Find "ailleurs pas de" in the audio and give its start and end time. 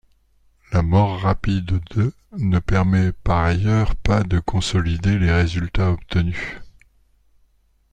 3.45-4.39